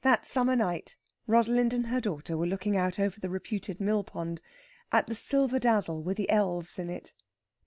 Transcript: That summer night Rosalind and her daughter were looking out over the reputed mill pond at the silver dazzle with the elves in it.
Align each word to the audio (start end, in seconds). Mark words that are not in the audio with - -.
That 0.00 0.24
summer 0.24 0.56
night 0.56 0.96
Rosalind 1.26 1.74
and 1.74 1.88
her 1.88 2.00
daughter 2.00 2.34
were 2.34 2.46
looking 2.46 2.78
out 2.78 2.98
over 2.98 3.20
the 3.20 3.28
reputed 3.28 3.78
mill 3.78 4.02
pond 4.02 4.40
at 4.90 5.06
the 5.06 5.14
silver 5.14 5.58
dazzle 5.58 6.02
with 6.02 6.16
the 6.16 6.30
elves 6.30 6.78
in 6.78 6.88
it. 6.88 7.12